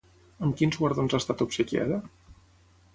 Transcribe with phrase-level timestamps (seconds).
[0.47, 2.03] Amb quins guardons ha estat obsequiada?